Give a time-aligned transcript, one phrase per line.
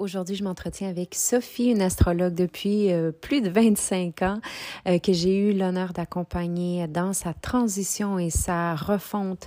[0.00, 4.40] Aujourd'hui, je m'entretiens avec Sophie, une astrologue depuis euh, plus de 25 ans,
[4.88, 9.46] euh, que j'ai eu l'honneur d'accompagner dans sa transition et sa refonte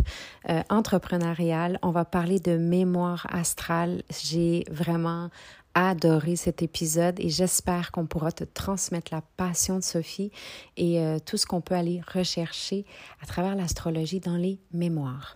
[0.49, 1.79] euh, entrepreneuriale.
[1.81, 4.03] On va parler de mémoire astrale.
[4.09, 5.31] J'ai vraiment
[5.73, 10.31] adoré cet épisode et j'espère qu'on pourra te transmettre la passion de Sophie
[10.77, 12.83] et tout ce qu'on peut aller rechercher
[13.21, 15.35] à travers l'astrologie dans les mémoires.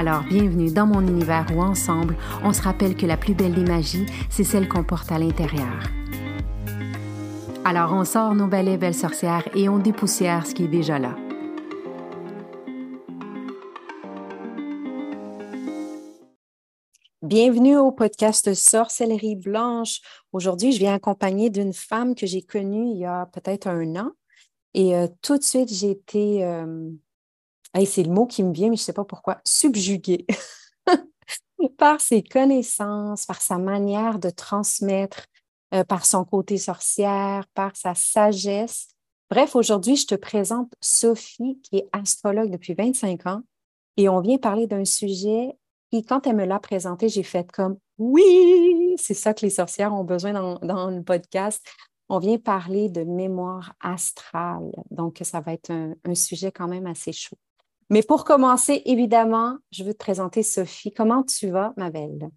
[0.00, 3.70] Alors bienvenue dans mon univers où ensemble, on se rappelle que la plus belle des
[3.70, 5.78] magies, c'est celle qu'on porte à l'intérieur.
[7.66, 11.14] Alors on sort nos balais belles sorcières et on dépoussière ce qui est déjà là.
[17.20, 20.00] Bienvenue au podcast Sorcellerie Blanche.
[20.32, 24.12] Aujourd'hui, je viens accompagner d'une femme que j'ai connue il y a peut-être un an.
[24.72, 26.90] Et euh, tout de suite, j'ai été euh,
[27.86, 30.26] c'est le mot qui me vient, mais je ne sais pas pourquoi, subjugué
[31.78, 35.26] par ses connaissances, par sa manière de transmettre,
[35.74, 38.88] euh, par son côté sorcière, par sa sagesse.
[39.30, 43.42] Bref, aujourd'hui, je te présente Sophie, qui est astrologue depuis 25 ans,
[43.96, 45.56] et on vient parler d'un sujet
[45.92, 49.92] qui, quand elle me l'a présenté, j'ai fait comme oui, c'est ça que les sorcières
[49.92, 51.64] ont besoin dans, le podcast.
[52.08, 54.72] On vient parler de mémoire astrale.
[54.90, 57.36] Donc, ça va être un sujet quand même assez chaud.
[57.90, 60.92] Mais pour commencer, évidemment, je veux te présenter Sophie.
[60.92, 62.30] Comment tu vas, ma belle?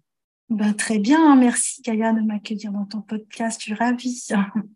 [0.50, 4.26] Ben, très bien, merci Gaïa de m'accueillir dans ton podcast, je suis ravie.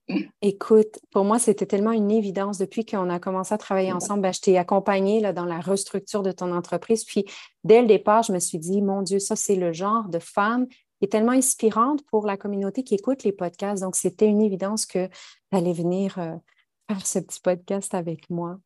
[0.43, 4.23] Écoute, pour moi, c'était tellement une évidence depuis qu'on a commencé à travailler ensemble.
[4.23, 7.05] Ben, je t'ai accompagnée là, dans la restructure de ton entreprise.
[7.05, 7.27] Puis,
[7.65, 10.67] dès le départ, je me suis dit, mon Dieu, ça, c'est le genre de femme
[10.69, 13.83] qui est tellement inspirante pour la communauté qui écoute les podcasts.
[13.83, 15.13] Donc, c'était une évidence que tu
[15.53, 16.37] allais venir euh,
[16.89, 18.59] faire ce petit podcast avec moi.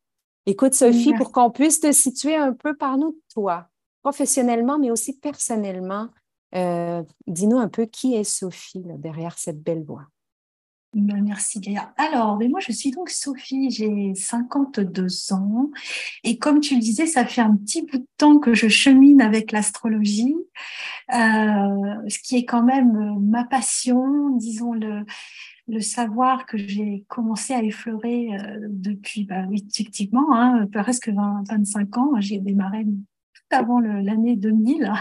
[0.45, 3.69] Écoute, Sophie, pour qu'on puisse te situer un peu par nous, toi,
[4.01, 6.09] professionnellement, mais aussi personnellement,
[6.55, 10.07] euh, dis-nous un peu qui est Sophie derrière cette belle voix.
[10.93, 11.91] Ben, merci Gaïa.
[11.97, 15.71] Alors, mais moi je suis donc Sophie, j'ai 52 ans
[16.23, 19.19] et comme tu le disais, ça fait un petit bout de temps que je chemine
[19.19, 20.35] avec l'astrologie,
[21.11, 25.03] euh, ce qui est quand même ma passion, disons le,
[25.67, 31.43] le savoir que j'ai commencé à effleurer euh, depuis, bah, oui, effectivement, hein, presque 20,
[31.49, 32.11] 25 ans.
[32.19, 34.91] J'ai démarré tout avant l'année 2000.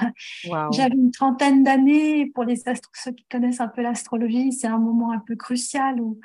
[0.73, 2.27] J'avais une trentaine d'années.
[2.27, 6.21] Pour les ceux qui connaissent un peu l'astrologie, c'est un moment un peu crucial où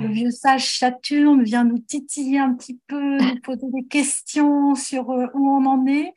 [0.00, 5.10] le vieux sage Saturne vient nous titiller un petit peu, nous poser des questions sur
[5.10, 6.12] euh, où on en est.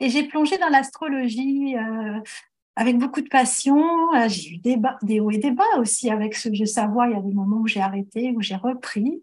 [0.00, 2.20] Et j'ai plongé dans l'astrologie euh,
[2.78, 3.76] avec beaucoup de passion.
[4.14, 7.08] Euh, j'ai eu des, des hauts et des bas aussi avec ce vieux savoir.
[7.08, 9.20] Il y a des moments où j'ai arrêté, où j'ai repris.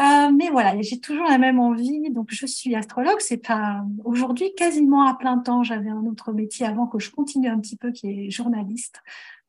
[0.00, 2.10] Euh, mais voilà, j'ai toujours la même envie.
[2.10, 3.20] Donc, je suis astrologue.
[3.20, 5.62] C'est pas aujourd'hui quasiment à plein temps.
[5.62, 9.00] J'avais un autre métier avant que je continue un petit peu, qui est journaliste,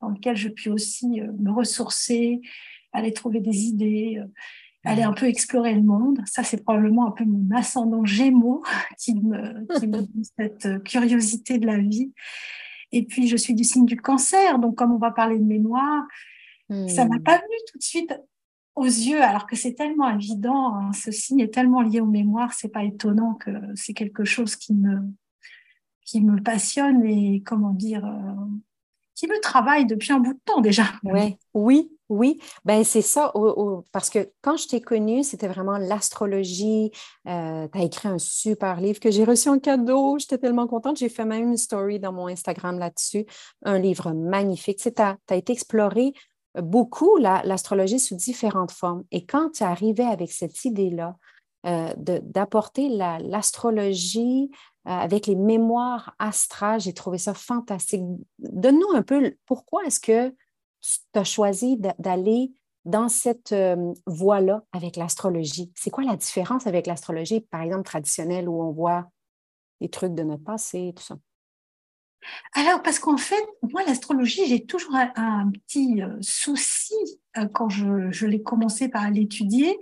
[0.02, 2.42] dans lequel je puis aussi euh, me ressourcer,
[2.94, 4.22] aller trouver des idées,
[4.84, 6.20] aller un peu explorer le monde.
[6.28, 8.62] Ça, c'est probablement un peu mon ascendant Gémeaux
[9.00, 12.12] qui me, qui me donne cette curiosité de la vie.
[12.92, 16.04] Et puis, je suis du signe du cancer, donc comme on va parler de mémoire,
[16.70, 17.24] ça m'a hmm.
[17.24, 18.14] pas venu tout de suite
[18.76, 22.54] aux yeux, alors que c'est tellement évident, hein, ce signe est tellement lié aux mémoires,
[22.54, 25.00] c'est pas étonnant que c'est quelque chose qui me,
[26.02, 28.46] qui me passionne et, comment dire, euh,
[29.16, 30.86] qui me travaille depuis un bout de temps déjà.
[31.04, 31.38] Ouais.
[31.54, 33.34] Oui, oui, ben c'est ça,
[33.92, 36.92] parce que quand je t'ai connue, c'était vraiment l'astrologie.
[37.28, 40.20] Euh, tu as écrit un super livre que j'ai reçu en cadeau.
[40.20, 40.98] J'étais tellement contente.
[40.98, 43.26] J'ai fait même une story dans mon Instagram là-dessus.
[43.64, 44.78] Un livre magnifique.
[44.78, 46.14] Tu as, été exploré
[46.62, 49.04] beaucoup l'astrologie sous différentes formes.
[49.12, 51.16] Et quand tu arrivais avec cette idée-là,
[51.66, 54.52] euh, d'apporter l'astrologie
[54.88, 58.04] euh, avec les mémoires astrales, j'ai trouvé ça fantastique.
[58.38, 60.32] Donne-nous un peu pourquoi est-ce que
[61.14, 62.52] tu as choisi d'aller
[62.86, 65.72] dans cette euh, voie-là avec l'astrologie?
[65.76, 69.10] C'est quoi la différence avec l'astrologie, par exemple, traditionnelle, où on voit
[69.82, 71.18] des trucs de notre passé, tout ça?
[72.54, 76.96] Alors, parce qu'en fait, moi, l'astrologie, j'ai toujours un, petit euh, souci
[77.54, 79.78] quand je, l'ai commencé par l'étudier.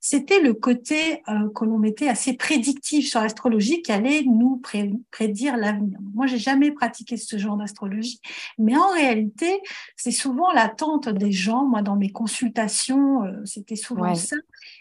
[0.00, 4.62] C'était le côté euh, que l'on mettait assez prédictif sur l'astrologie qui allait nous
[5.10, 5.98] prédire l'avenir.
[6.14, 8.20] Moi, j'ai jamais pratiqué ce genre d'astrologie,
[8.58, 9.60] mais en réalité,
[9.96, 11.64] c'est souvent l'attente des gens.
[11.64, 14.36] Moi, dans mes consultations, c'était souvent ça.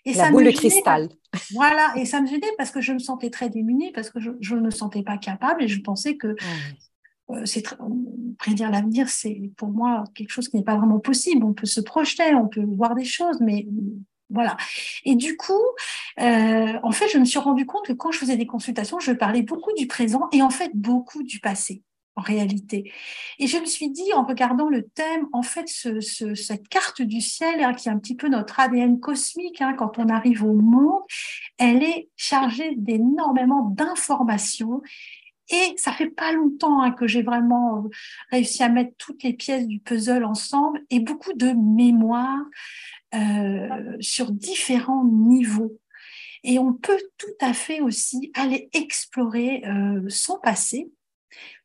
[0.06, 1.10] Et La ça boule me de cristal.
[1.51, 4.56] Voilà, et ça me gênait parce que je me sentais très démunie, parce que je,
[4.56, 6.36] ne me sentais pas capable et je pensais que euh,
[8.38, 11.44] prédire l'avenir, c'est pour moi quelque chose qui n'est pas vraiment possible.
[11.44, 13.68] On peut se projeter, on peut voir des choses, mais
[14.30, 14.57] voilà.
[15.06, 15.54] Et du coup,
[16.19, 19.12] euh, en fait, je me suis rendu compte que quand je faisais des consultations, je
[19.12, 21.83] parlais beaucoup du présent et en fait beaucoup du passé
[22.16, 22.92] en réalité.
[23.39, 27.62] Et je me suis dit, en regardant le thème, en fait, cette carte du ciel,
[27.62, 31.01] hein, qui est un petit peu notre ADN cosmique, hein, quand on arrive au monde,
[31.57, 34.81] elle est chargée d'énormément d'informations
[35.50, 37.89] et ça fait pas longtemps hein, que j'ai vraiment euh,
[38.31, 42.44] réussi à mettre toutes les pièces du puzzle ensemble et beaucoup de mémoire
[43.13, 45.80] euh, sur différents niveaux.
[46.44, 50.92] Et on peut tout à fait aussi aller explorer euh, son passé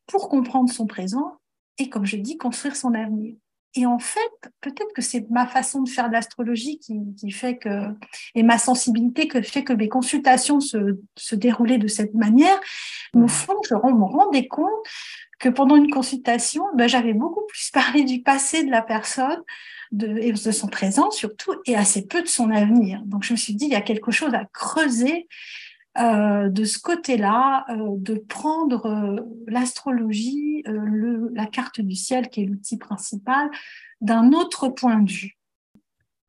[0.07, 1.39] pour comprendre son présent
[1.79, 3.35] et, comme je dis, construire son avenir.
[3.75, 7.57] Et en fait, peut-être que c'est ma façon de faire de l'astrologie qui, qui, fait
[7.57, 7.87] que,
[8.35, 12.59] et ma sensibilité que fait que mes consultations se, se déroulaient de cette manière.
[13.15, 14.69] Au fond, je me rendais compte
[15.39, 19.43] que pendant une consultation, ben, j'avais beaucoup plus parlé du passé de la personne,
[19.93, 23.03] de, et de son présent surtout, et assez peu de son avenir.
[23.07, 25.29] Donc je me suis dit, il y a quelque chose à creuser
[26.01, 32.47] euh, de ce côté-là, euh, de prendre euh, l'astrologie, la carte du ciel, qui est
[32.47, 33.51] l'outil principal,
[34.01, 35.37] d'un autre point de vue.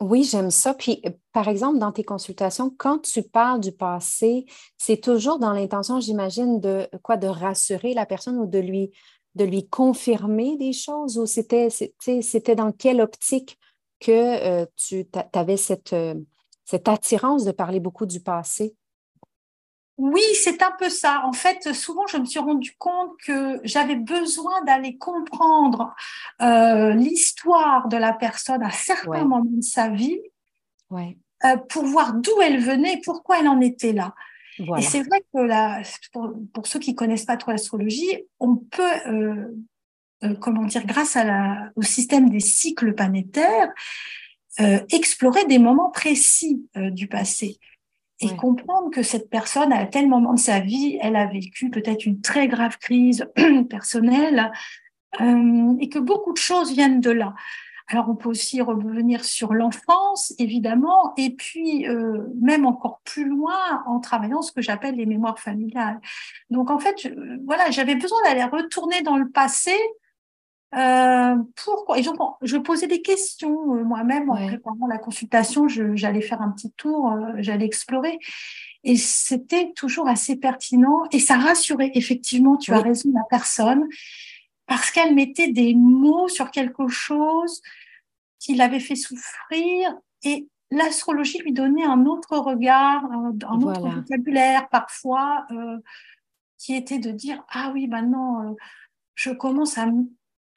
[0.01, 0.73] Oui, j'aime ça.
[0.73, 1.01] Puis,
[1.31, 4.45] par exemple, dans tes consultations, quand tu parles du passé,
[4.77, 10.57] c'est toujours dans l'intention, j'imagine, de quoi, de rassurer la personne ou de lui, confirmer
[10.57, 11.69] des choses, ou c'était,
[12.55, 13.57] dans quelle optique
[13.99, 15.93] que tu avais cette
[16.87, 18.75] attirance de parler beaucoup du passé?
[20.01, 21.21] Oui, c'est un peu ça.
[21.25, 25.93] En fait, souvent, je me suis rendu compte que j'avais besoin d'aller comprendre
[26.41, 30.19] euh, l'histoire de la personne à certains moments de sa vie
[30.91, 34.15] euh, pour voir d'où elle venait et pourquoi elle en était là.
[34.75, 40.65] Et c'est vrai que pour, ceux qui connaissent pas trop l'astrologie, on peut, euh, comment
[40.65, 41.15] dire, grâce
[41.75, 43.69] au système des cycles planétaires,
[44.57, 47.59] explorer des moments précis du passé
[48.21, 52.05] et comprendre que cette personne, à tel moment de sa vie, elle a vécu peut-être
[52.05, 53.27] une très grave crise
[53.69, 54.51] personnelle
[55.19, 57.33] euh, et que beaucoup de choses viennent de là.
[57.87, 63.83] Alors, on peut aussi revenir sur l'enfance, évidemment, et puis euh, même encore plus loin
[63.85, 65.99] en travaillant ce que j'appelle les mémoires familiales.
[66.49, 67.13] Donc, en fait,
[67.45, 69.75] voilà, j'avais besoin d'aller retourner dans le passé
[70.73, 71.99] euh, pourquoi?
[71.99, 75.67] Et je posais des questions euh, moi-même en préparant la consultation.
[75.67, 78.17] J'allais faire un petit tour, euh, j'allais explorer.
[78.83, 83.87] Et c'était toujours assez pertinent et ça rassurait effectivement, tu as raison, la personne,
[84.65, 87.61] parce qu'elle mettait des mots sur quelque chose
[88.39, 95.45] qui l'avait fait souffrir et l'astrologie lui donnait un autre regard, un, autre vocabulaire parfois,
[96.57, 98.55] qui était de dire, ah oui, maintenant,
[99.13, 99.85] je commence à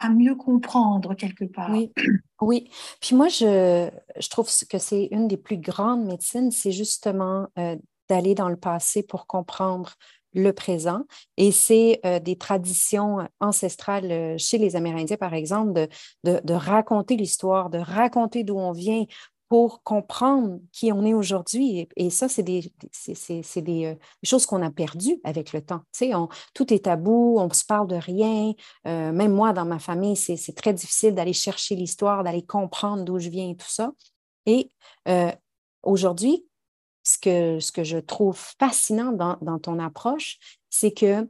[0.08, 1.70] mieux comprendre quelque part.
[1.70, 1.92] Oui,
[2.40, 2.70] oui.
[3.00, 7.76] Puis moi, je, je trouve que c'est une des plus grandes médecines, c'est justement euh,
[8.08, 9.94] d'aller dans le passé pour comprendre
[10.34, 11.02] le présent.
[11.36, 15.86] Et c'est euh, des traditions ancestrales euh, chez les Amérindiens, par exemple,
[16.24, 19.04] de raconter l'histoire, de raconter d'où on vient
[19.54, 21.88] pour comprendre qui on est aujourd'hui.
[21.94, 22.72] Et, ça, c'est des,
[23.56, 23.94] des, euh,
[24.24, 25.82] choses qu'on a perdues avec le temps.
[25.92, 26.10] Tu sais,
[26.54, 28.52] tout est tabou, on se parle de rien.
[28.88, 33.20] Euh, même moi, dans ma famille, c'est, très difficile d'aller chercher l'histoire, d'aller comprendre d'où
[33.20, 33.92] je viens et tout ça.
[34.44, 34.72] Et
[35.06, 35.30] euh,
[35.84, 36.44] aujourd'hui,
[37.04, 41.28] ce que, ce que je trouve fascinant dans, dans ton approche, c'est que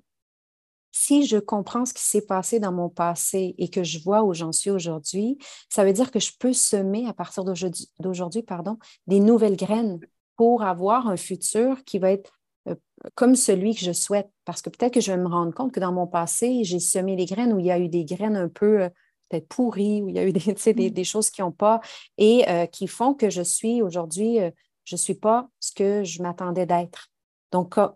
[0.97, 4.33] si je comprends ce qui s'est passé dans mon passé et que je vois où
[4.33, 9.19] j'en suis aujourd'hui, ça veut dire que je peux semer à partir d'aujourd'hui pardon, des
[9.19, 9.99] nouvelles graines
[10.37, 12.31] pour avoir un futur qui va être
[12.69, 12.77] euh,
[13.17, 14.31] comme celui que je souhaite.
[14.45, 17.17] Parce que peut-être que je vais me rendre compte que dans mon passé, j'ai semé
[17.17, 18.89] des graines où il y a eu des graines un peu euh,
[19.29, 20.33] peut-être pourries, où il y a eu
[20.75, 21.81] des, des, choses qui n'ont pas
[22.19, 24.39] et euh, qui font que je suis aujourd'hui,
[24.85, 27.09] je ne suis pas ce que je m'attendais d'être.
[27.55, 27.87] Donc, euh,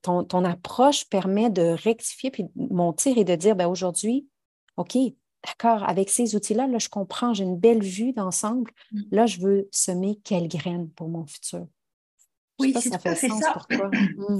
[0.00, 4.28] ton, approche permet de rectifier puis de monter et de dire, ben aujourd'hui,
[4.76, 4.96] OK,
[5.44, 8.70] d'accord, avec ces outils-là, là, je comprends, j'ai une belle vue d'ensemble.
[8.92, 9.00] Mm.
[9.10, 11.66] Là, je veux semer quelle graine pour mon futur.
[12.60, 13.54] oui, c'est fait sens ça.
[13.54, 13.90] pour toi.
[13.92, 14.38] Mm.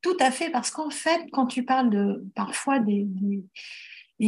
[0.00, 3.08] Tout à fait, parce qu'en fait, quand tu parles de parfois des,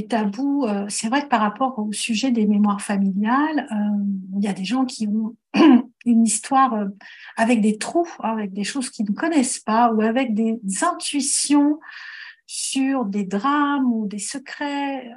[0.08, 4.48] tabous, euh, c'est vrai que par rapport au sujet des mémoires familiales, euh, il y
[4.48, 5.36] a des gens qui ont
[6.06, 6.86] une histoire euh,
[7.36, 11.78] avec des trous, hein, avec des choses qu'ils ne connaissent pas, ou avec des intuitions
[12.46, 15.10] sur des drames ou des secrets.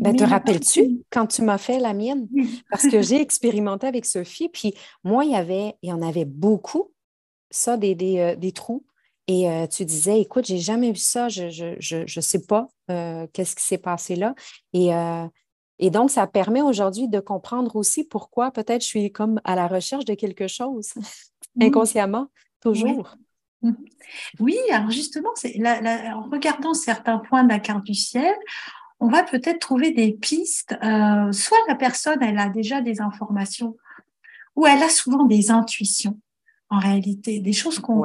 [0.00, 2.26] Ben, te rappelles-tu quand tu m'as fait la mienne?
[2.70, 6.24] Parce que j'ai expérimenté avec Sophie, puis moi, il y avait, il y en avait
[6.24, 6.90] beaucoup,
[7.50, 8.84] ça, des, des trous.
[9.28, 12.68] Et euh, tu disais, écoute, j'ai jamais vu ça, je ne je, je, sais pas
[12.90, 14.34] euh, qu'est-ce qui s'est passé là.
[14.72, 15.26] Et, euh,
[15.84, 19.66] et donc, ça permet aujourd'hui de comprendre aussi pourquoi peut-être je suis comme à la
[19.66, 20.94] recherche de quelque chose,
[21.60, 22.28] inconsciemment,
[22.60, 23.16] toujours.
[24.38, 24.58] Oui.
[24.70, 28.32] alors justement, en regardant certains points de la carte du ciel,
[29.00, 30.76] on va peut-être trouver des pistes.
[31.32, 33.76] soit la personne, elle a déjà des informations,
[34.54, 36.16] ou elle a souvent des intuitions
[36.72, 38.00] en réalité, des choses qu'on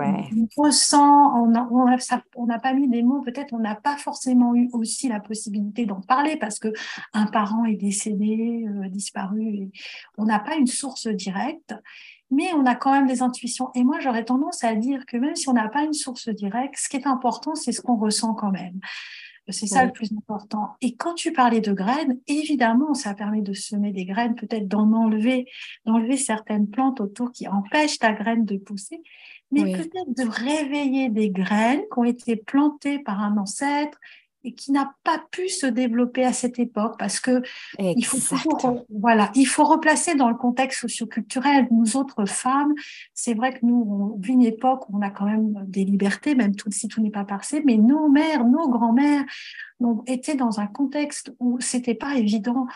[0.57, 5.21] ressent, on n'a pas mis des mots, peut-être on n'a pas forcément eu aussi la
[5.21, 6.74] possibilité d'en parler parce que
[7.13, 9.71] un parent est décédé, euh, disparu, et
[10.17, 11.75] on n'a pas une source directe,
[12.29, 13.69] mais on a quand même des intuitions.
[13.74, 16.75] Et moi, j'aurais tendance à dire que même si on n'a pas une source directe,
[16.75, 18.81] ce qui est important, c'est ce qu'on ressent quand même.
[19.50, 20.75] C'est ça le plus important.
[20.82, 24.92] Et quand tu parlais de graines, évidemment, ça permet de semer des graines, peut-être d'en
[24.94, 25.48] enlever,
[25.86, 29.01] d'enlever certaines plantes autour qui empêchent ta graine de pousser,
[29.51, 33.98] mais peut-être de réveiller des graines qui ont été plantées par un ancêtre
[34.48, 37.42] et qui n'a pas pu se développer à cette époque parce que
[37.77, 38.18] il faut
[38.89, 41.68] voilà, il faut replacer dans le contexte socioculturel.
[41.70, 42.74] Nous autres femmes,
[43.13, 46.34] c'est vrai que nous on vit une époque où on a quand même des libertés,
[46.34, 49.25] même tout, si tout n'est pas parfait, mais nos mères, nos grands-mères
[49.82, 52.68] ont été dans un contexte où c'était pas évident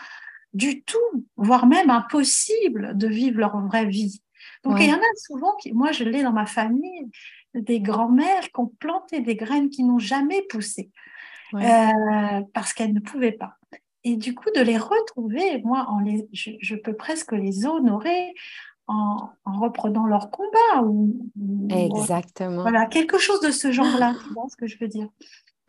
[0.52, 0.98] du tout,
[1.36, 4.20] voire même impossible de vivre leur vraie vie.
[4.62, 7.10] Donc il y en a souvent qui, moi je l'ai dans ma famille,
[7.54, 10.90] des grands-mères qui ont planté des graines qui n'ont jamais poussé.
[11.54, 13.54] Euh, parce qu'elles ne pouvaient pas.
[14.04, 18.34] Et du coup, de les retrouver, moi, en les, je, peux presque les honorer
[18.88, 20.82] en, reprenant leur combat.
[20.82, 21.28] Ou,
[21.70, 22.62] Exactement.
[22.62, 25.08] Voilà, quelque chose de ce genre-là, tu vois ce que je veux dire?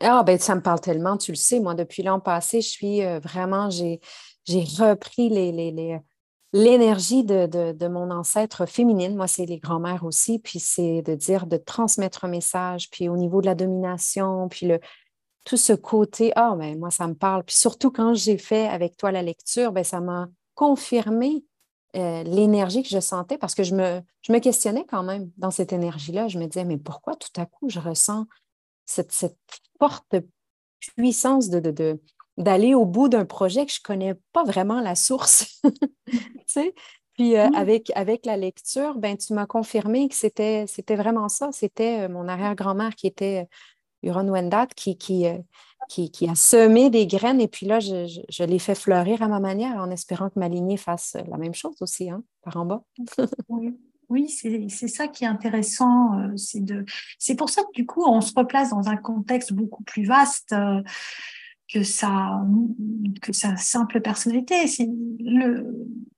[0.00, 3.04] Ah, ben, ça me parle tellement, tu le sais, moi, depuis l'an passé, je suis
[3.04, 4.00] euh, vraiment, j'ai,
[4.44, 5.98] j'ai repris les, les, les
[6.52, 11.16] l'énergie de, de, de, mon ancêtre féminine, moi, c'est les grands-mères aussi, puis c'est de
[11.16, 14.78] dire, de transmettre un message, puis au niveau de la domination, puis le,
[15.44, 17.44] tout ce côté, ah, ben, moi, ça me parle.
[17.44, 21.44] Puis surtout quand j'ai fait avec toi la lecture, ben, ça m'a confirmé
[21.96, 25.50] euh, l'énergie que je sentais parce que je me, je me questionnais quand même dans
[25.50, 26.28] cette énergie-là.
[26.28, 28.26] Je me disais, mais pourquoi tout à coup je ressens
[28.86, 29.38] cette, cette
[29.78, 30.16] forte
[30.96, 32.00] puissance de, de,
[32.36, 35.60] d'aller au bout d'un projet que je ne connais pas vraiment la source.
[36.10, 36.74] tu sais?
[37.14, 41.50] Puis euh, avec, avec la lecture, ben, tu m'as confirmé que c'était, c'était vraiment ça.
[41.52, 43.46] C'était euh, mon arrière-grand-mère qui était
[44.04, 44.96] Huron Wendat, qui,
[45.26, 45.38] euh,
[45.88, 49.28] qui, qui, a semé des graines et puis là, je, je, les fais fleurir à
[49.28, 52.66] ma manière en espérant que ma lignée fasse la même chose aussi, hein, par en
[52.66, 52.84] bas.
[54.08, 54.28] oui.
[54.28, 56.18] c'est ça qui est intéressant.
[56.18, 56.34] Euh,
[57.18, 60.52] c'est pour ça que du coup, on se replace dans un contexte beaucoup plus vaste
[60.52, 60.82] euh,
[61.72, 62.42] que sa,
[63.22, 64.66] que sa simple personnalité.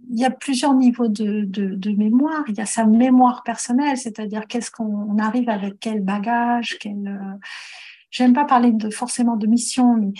[0.08, 2.44] Il y a plusieurs niveaux de, de, mémoire.
[2.48, 7.08] Il y a sa mémoire personnelle, c'est-à-dire qu'est-ce qu'on arrive avec quel bagage, quel.
[7.08, 7.38] Euh,
[8.10, 10.12] j'aime pas parler de forcément de mission, mais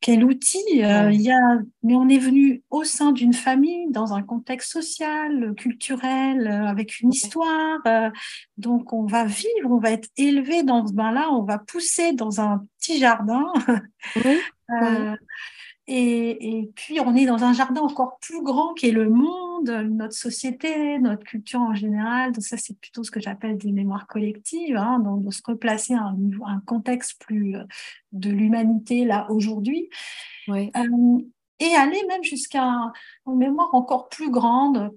[0.00, 1.58] quel outil euh, il y a.
[1.82, 7.00] Mais on est venu au sein d'une famille, dans un contexte social, culturel, euh, avec
[7.00, 7.78] une histoire.
[8.56, 12.40] donc on va vivre, on va être élevé dans ce bain-là, on va pousser dans
[12.40, 13.44] un petit jardin.
[14.16, 14.38] Oui.
[15.88, 20.14] Et, puis, on est dans un jardin encore plus grand qui est le monde, notre
[20.14, 22.32] société, notre culture en général.
[22.32, 25.94] Donc, ça, c'est plutôt ce que j'appelle des mémoires collectives, hein, donc de se replacer
[25.94, 26.16] à un,
[26.46, 27.64] un contexte plus euh,
[28.12, 29.88] de l'humanité, là, aujourd'hui.
[30.48, 30.72] Oui.
[30.76, 31.22] Euh,
[31.58, 32.92] et aller même jusqu'à
[33.26, 34.90] une mémoire encore plus grande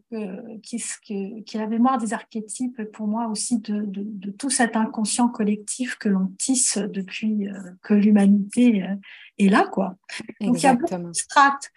[0.61, 0.75] qui,
[1.09, 6.09] est la mémoire des archétypes pour moi aussi de, de, tout cet inconscient collectif que
[6.09, 8.95] l'on tisse depuis euh, que l'humanité euh,
[9.37, 9.95] est là quoi.
[10.41, 11.69] Donc il y a beaucoup de strates.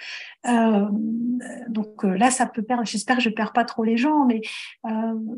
[0.46, 0.88] Euh,
[1.68, 2.84] donc là ça peut perdre.
[2.84, 4.40] J'espère que je perds pas trop les gens, mais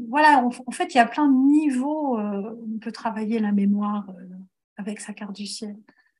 [0.08, 2.18] voilà en, fait il y a plein de niveaux.
[2.18, 4.06] on peut travailler la mémoire
[4.78, 5.76] avec sa carte du ciel.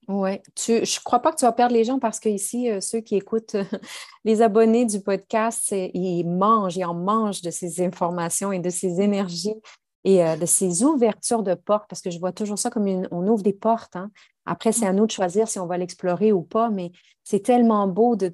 [0.09, 2.81] Oui, je ne crois pas que tu vas perdre les gens parce que ici, euh,
[2.81, 3.57] ceux qui écoutent
[4.25, 9.01] les abonnés du podcast, ils mangent, ils en mangent de ces informations et de ces
[9.01, 9.55] énergies
[10.07, 13.27] et de ces ouvertures de portes, parce que je vois toujours ça comme une, on
[13.27, 13.97] ouvre des portes.
[13.97, 14.11] Hein.
[14.45, 16.93] Après, c'est à nous de choisir si on va l'explorer ou pas, mais
[17.23, 18.31] c'est tellement beau de,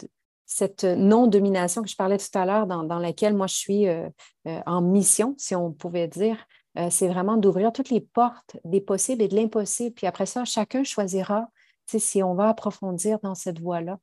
[0.47, 3.87] cette non-domination que je parlais tout à l'heure, dans, laquelle moi je suis
[4.67, 6.45] en mission, si on pouvait dire.
[6.91, 9.95] c'est vraiment d'ouvrir toutes les portes des possibles et de l'impossible.
[9.95, 11.49] Puis après ça, chacun choisira
[11.99, 13.99] si on va approfondir dans cette voie-là.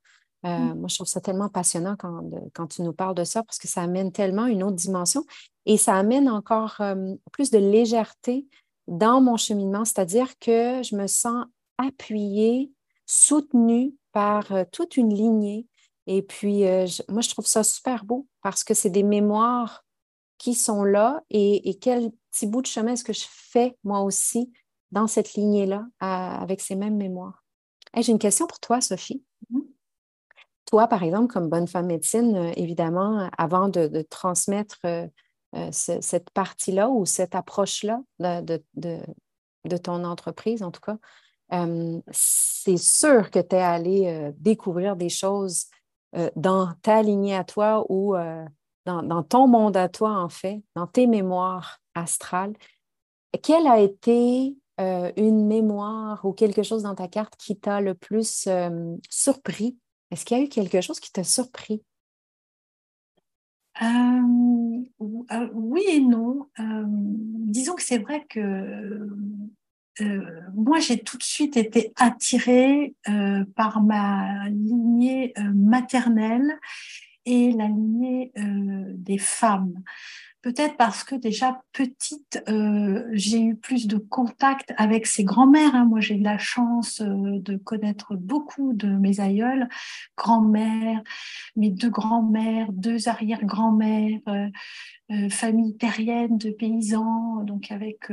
[0.45, 0.79] Euh, mm.
[0.79, 3.81] Moi, je trouve ça tellement passionnant quand, tu nous parles de ça parce que ça
[3.81, 5.25] amène tellement une autre dimension
[5.65, 8.47] et ça amène encore euh, plus de légèreté
[8.87, 11.45] dans mon cheminement, c'est-à-dire que je me sens
[11.77, 12.71] appuyée,
[13.05, 15.67] soutenue par euh, toute une lignée.
[16.09, 16.63] Et puis,
[17.09, 19.83] moi, je trouve ça super beau parce que c'est des mémoires
[20.37, 24.53] qui sont là et, quel petit bout de chemin est-ce que je fais moi aussi
[24.91, 27.43] dans cette lignée-là avec ces mêmes mémoires?
[27.95, 29.23] J'ai une question pour toi, Sophie.
[29.51, 29.67] Mm-hmm.
[30.67, 35.07] Toi, par exemple, comme bonne femme médecine, euh, évidemment, avant de, transmettre euh,
[35.55, 40.97] euh, cette partie-là ou cette approche-là de, de, ton entreprise, en tout cas,
[42.11, 45.67] c'est sûr que tu es allé découvrir des choses
[46.35, 48.15] dans ta lignée à toi ou
[48.85, 52.53] dans, dans, ton monde à toi, en fait, dans tes mémoires astrales.
[53.41, 57.95] Quelle a été euh, une mémoire ou quelque chose dans ta carte qui t'a le
[57.95, 59.77] plus euh, surpris?
[60.11, 61.81] Est-ce qu'il y a eu quelque chose qui t'a surpris?
[63.81, 66.47] Euh, oui et non.
[66.57, 69.07] disons que c'est vrai que
[70.53, 72.95] moi, j'ai tout de suite été attirée
[73.55, 76.59] par ma lignée maternelle
[77.25, 79.83] et la lignée des femmes.
[80.47, 85.75] Peut-être parce que déjà petite, euh, j'ai eu plus de contact avec ses grands-mères.
[85.75, 85.83] Hein.
[85.83, 89.67] Moi, j'ai eu la chance euh, de connaître beaucoup de mes aïeules,
[90.15, 91.03] grand-mères,
[91.57, 98.09] mes deux grands-mères, deux arrière-grand-mères, euh, famille terrienne de paysans, donc avec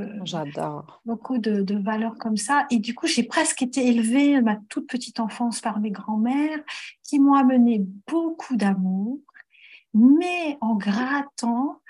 [1.05, 2.67] beaucoup de, de, valeurs comme ça.
[2.73, 6.65] Et du coup, j'ai presque été élevée ma toute petite enfance par mes grands-mères
[7.05, 9.21] qui m'ont amené beaucoup d'amour,
[9.95, 11.81] mais en grattant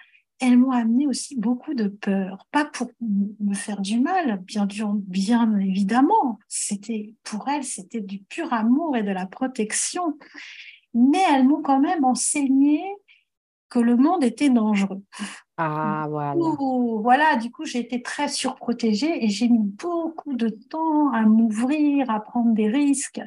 [0.41, 2.47] elles m'ont amené aussi beaucoup de peur.
[2.51, 6.39] Pas pour me faire du mal, bien, bien évidemment.
[6.49, 10.19] C'était pour elles, c'était du pur amour et de la protection.
[10.93, 12.83] Mais elles m'ont quand même enseigné
[13.69, 15.03] que le monde était dangereux.
[15.57, 16.35] Ah, voilà.
[17.01, 22.11] voilà, du coup, j'ai été très surprotégée et j'ai mis beaucoup de temps à m'ouvrir,
[22.11, 23.21] à prendre des risques.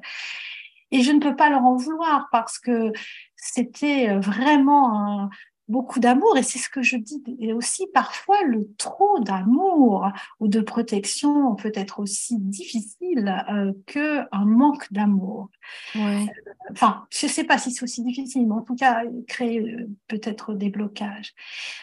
[0.91, 2.91] Et je ne peux pas leur en vouloir parce que
[3.35, 5.29] c'était vraiment un,
[5.67, 10.07] beaucoup d'amour et c'est ce que je dis et aussi parfois le trop d'amour
[10.39, 15.49] ou de protection peut être aussi difficile euh, que un manque d'amour.
[15.95, 16.25] Ouais.
[16.71, 20.53] enfin, je sais pas si c'est aussi difficile, mais en tout cas créer euh, peut-être
[20.53, 21.33] des blocages.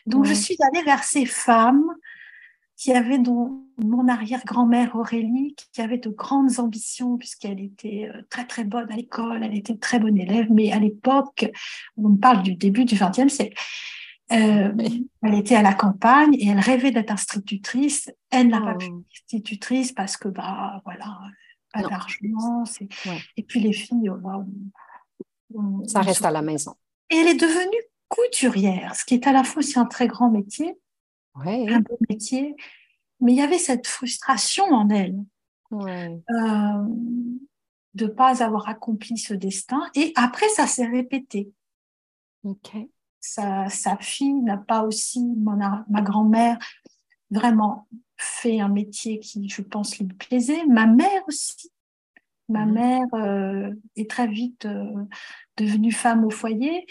[0.06, 1.94] Donc je suis allée vers ces femmes
[2.76, 8.46] qui avait dont mon arrière-grand-mère Aurélie, qui avait de grandes ambitions puisqu'elle était euh, très
[8.46, 11.46] très bonne à l'école, elle était très bonne élève, mais à l'époque,
[11.96, 13.56] on parle du début du XXe siècle,
[14.32, 14.72] euh,
[15.22, 18.10] elle était à la campagne et elle rêvait d'être institutrice.
[18.30, 18.98] Elle n'a pas pu oh.
[18.98, 21.18] être institutrice parce que, bah, voilà,
[21.72, 22.64] pas d'argent.
[23.36, 24.10] Et puis les filles,
[25.86, 26.74] ça reste à la maison.
[27.10, 30.30] Et elle est devenue couturière, ce qui est à la fois aussi un très grand
[30.30, 30.76] métier,
[31.34, 32.54] un beau métier,
[33.20, 35.16] mais il y avait cette frustration en elle
[35.72, 36.84] euh,
[37.94, 39.82] de ne pas avoir accompli ce destin.
[39.94, 41.52] Et après, ça s'est répété.
[43.20, 46.58] Sa, sa, fille n'a pas aussi, ma grand-mère,
[47.30, 50.64] vraiment fait un métier qui, je pense, lui plaisait.
[50.66, 51.70] Ma mère aussi.
[52.48, 52.74] Ma mhm.
[52.74, 55.04] mère euh, est très vite euh,
[55.56, 56.86] devenue femme au foyer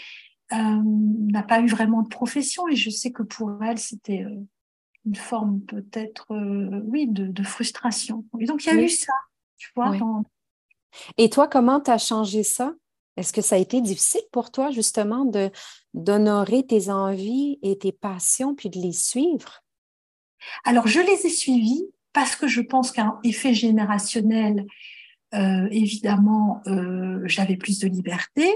[0.54, 4.46] euh, n'a pas eu vraiment de profession et je sais que pour elle, c'était euh,
[5.04, 8.24] une forme peut-être, euh, oui, de, frustration.
[8.38, 9.12] Et donc, il y a eu ça,
[9.56, 9.96] tu vois.
[11.16, 12.72] Et toi, comment tu as changé ça?
[13.16, 15.50] Est-ce que ça a été difficile pour toi, justement, de,
[15.92, 19.62] d'honorer tes envies et tes passions, puis de les suivre?
[20.64, 24.66] Alors, je les ai suivies parce que je pense qu'un effet générationnel,
[25.32, 26.62] évidemment,
[27.24, 28.52] j'avais plus de liberté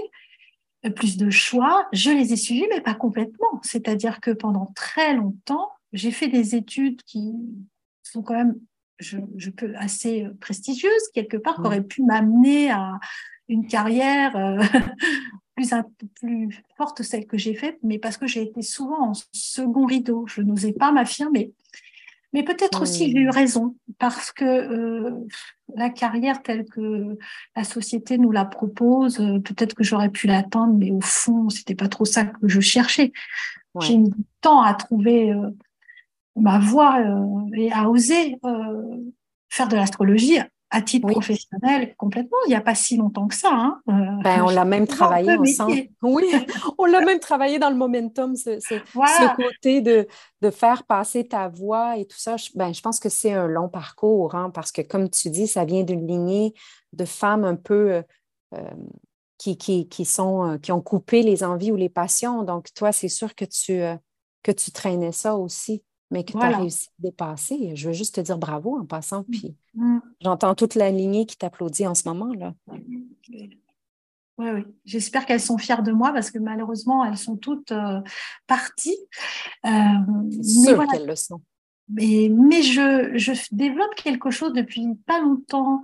[0.95, 1.87] plus de choix.
[1.91, 3.59] Je les ai suivis, mais pas complètement.
[3.63, 7.33] C'est-à-dire que pendant très longtemps, j'ai fait des études qui
[8.03, 8.55] sont quand même,
[8.99, 12.99] je, peux, assez prestigieuses, quelque part, qui auraient pu m'amener à
[13.47, 14.63] une carrière euh,
[15.55, 15.69] plus,
[16.15, 20.25] plus forte, celle que j'ai faite, mais parce que j'ai été souvent en second rideau.
[20.27, 21.53] Je n'osais pas m'affirmer.
[22.33, 25.25] Mais peut-être aussi j'ai eu raison parce que euh,
[25.75, 27.17] la carrière telle que
[27.55, 31.75] la société nous la propose, euh, peut-être que j'aurais pu l'atteindre, mais au fond, c'était
[31.75, 33.11] pas trop ça que je cherchais.
[33.81, 35.49] J'ai mis du temps à trouver euh,
[36.35, 36.99] ma voie
[37.53, 38.37] et à oser
[39.49, 40.39] faire de l'astrologie
[40.71, 42.37] à titre professionnel complètement.
[42.45, 43.49] Il n'y a pas si longtemps que ça.
[43.51, 43.81] Hein.
[44.23, 45.87] Ben, on l'a même travaillé ensemble.
[46.01, 46.25] Oui,
[46.77, 50.07] on l'a même travaillé dans le momentum, ce, ce, côté de,
[50.41, 52.37] de, faire passer ta voix et tout ça.
[52.37, 55.47] Je, ben, je pense que c'est un long parcours hein, parce que, comme tu dis,
[55.47, 56.53] ça vient d'une lignée
[56.93, 58.03] de femmes un peu
[59.37, 62.43] qui, qui, qui, sont, qui ont coupé les envies ou les passions.
[62.43, 63.81] Donc, toi, c'est sûr que tu,
[64.43, 67.75] que tu traînais ça aussi mais que tu as réussi à dépasser.
[67.75, 69.21] Je veux juste te dire bravo en passant.
[69.21, 69.31] Mmh.
[69.31, 69.97] Puis mmh.
[70.21, 72.33] j'entends toute la lignée qui t'applaudit en ce moment.
[72.33, 72.53] là.
[74.39, 74.63] Oui, oui.
[74.85, 77.99] J'espère qu'elles sont fières de moi parce que malheureusement, elles sont toutes euh,
[78.47, 78.97] parties.
[79.65, 81.41] Euh, sûr qu'elles le sont.
[81.89, 85.83] Mais, mais je, je, développe quelque chose depuis pas longtemps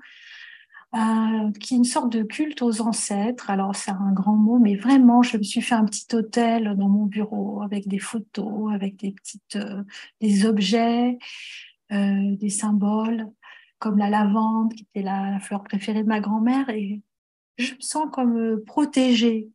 [0.95, 3.49] euh, qui est une sorte de culte aux ancêtres.
[3.49, 6.87] Alors, c'est un grand mot, mais vraiment, je me suis fait un petit hôtel dans
[6.87, 9.83] mon bureau avec des photos, avec des petites, euh,
[10.21, 11.17] des objets,
[11.91, 13.29] euh, des symboles,
[13.77, 16.69] comme la lavande, qui était la, fleur préférée de ma grand-mère.
[16.69, 17.01] Et
[17.57, 19.49] je me sens comme protégée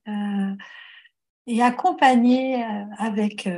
[1.47, 2.63] et accompagnée
[2.99, 3.49] avec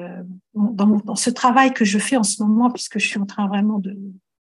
[0.55, 3.49] dans, dans, ce travail que je fais en ce moment, puisque je suis en train
[3.49, 3.97] vraiment de,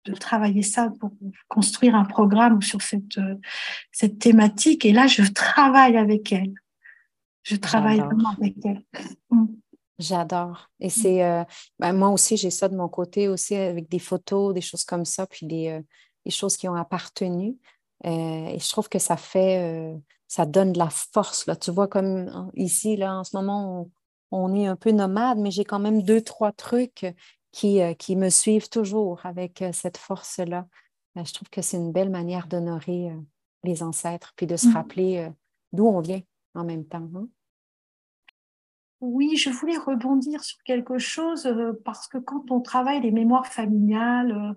[0.05, 1.11] de travailler ça pour
[1.47, 3.35] construire un programme sur cette, euh,
[3.91, 4.85] cette thématique.
[4.85, 6.53] Et là, je travaille avec elle.
[7.43, 8.83] Je travaille vraiment avec elle.
[9.29, 9.45] Mm.
[9.99, 10.69] J'adore.
[10.79, 11.43] Et c'est euh,
[11.79, 15.05] ben, moi aussi, j'ai ça de mon côté aussi avec des photos, des choses comme
[15.05, 15.81] ça, puis des, euh,
[16.25, 17.57] des choses qui ont appartenu.
[18.03, 19.95] et je trouve que ça fait,
[20.27, 21.45] ça donne de la force.
[21.45, 21.55] Là.
[21.55, 23.81] Tu vois, comme ici, là, en ce moment,
[24.31, 27.05] on, on est un peu nomade, mais j'ai quand même deux, trois trucs
[27.53, 30.67] qui, euh, qui me suivent toujours avec euh, cette force-là.
[31.17, 33.15] Euh, je trouve que c'est une belle manière d'honorer
[33.63, 34.73] les ancêtres, puis de se mmh.
[34.73, 35.29] rappeler
[35.71, 36.21] d'où on vient
[36.53, 37.07] en même temps.
[37.15, 37.27] Hein.
[38.99, 41.47] Oui, je voulais rebondir sur quelque chose
[41.85, 44.55] parce que quand on travaille les mémoires familiales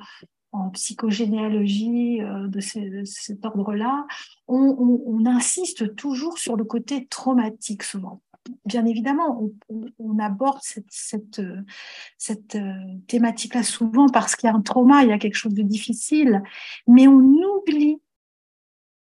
[0.52, 2.60] en psychogénéalogie de,
[3.04, 4.06] cet ordre-là,
[4.48, 8.22] on, insiste toujours sur le côté traumatique souvent
[8.64, 9.50] bien évidemment,
[9.98, 12.74] on, aborde cette, cette, euh,
[13.06, 16.42] thématique-là souvent parce qu'il y a un trauma, il y a quelque chose de difficile,
[16.86, 18.00] mais on oublie,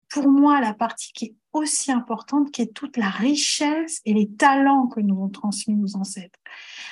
[0.08, 4.28] pour moi, la partie qui est aussi importante, qui est toute la richesse et les
[4.30, 6.38] talents que nous ont transmis nos ancêtres.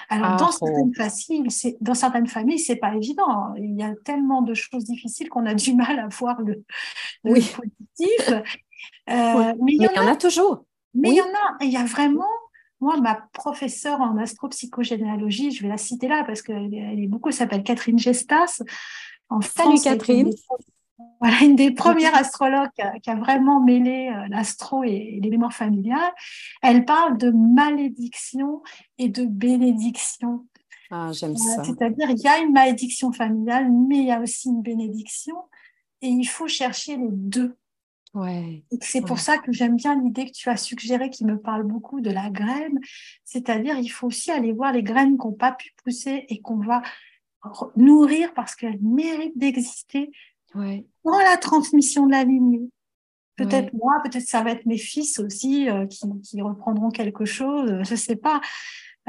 [0.08, 3.54] Alors, dans, ah, certaines familles, dans certaines familles, c'est pas évident.
[3.56, 6.64] Il y a tellement de choses difficiles qu'on a du mal à voir le,
[7.24, 8.30] positif.
[9.10, 10.64] Euh, mais il y, en, a toujours.
[10.94, 12.24] Mais il y en a, il y a vraiment,
[12.80, 17.62] moi, ma professeure en astropsychogénéalogie, je vais la citer là parce qu'elle est beaucoup, s'appelle
[17.62, 18.62] Catherine Gestas.
[19.28, 20.30] En Salut Catherine.
[21.20, 22.70] voilà, une des premières astrologues
[23.02, 26.12] qui a, vraiment mêlé euh, l'astro et, les mémoires familiales.
[26.62, 28.62] Elle parle de malédiction
[28.98, 30.46] et de bénédiction.
[30.90, 31.64] Ah, j'aime ça.
[31.64, 35.36] C'est-à-dire, il y a une malédiction familiale, mais il y a aussi une bénédiction.
[36.00, 37.56] Et il faut chercher les deux.
[38.14, 41.64] Ouais, c'est pour ça que j'aime bien l'idée que tu as suggérée qui me parle
[41.64, 42.78] beaucoup de la graine.
[43.24, 46.58] C'est-à-dire, il faut aussi aller voir les graines qui n'ont pas pu pousser et qu'on
[46.58, 46.82] va
[47.76, 50.10] nourrir parce qu'elles méritent d'exister
[50.54, 50.86] ouais.
[51.04, 52.68] dans la transmission de la lignée.
[53.36, 57.92] Peut-être moi, peut-être ça va être mes fils aussi euh, qui, reprendront quelque chose, je
[57.92, 58.40] ne sais pas.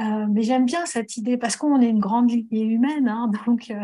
[0.00, 3.70] Euh, mais j'aime bien cette idée parce qu'on est une grande lignée humaine, hein, donc
[3.70, 3.82] euh,